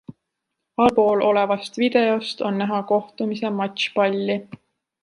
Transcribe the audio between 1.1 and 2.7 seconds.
olevast videost on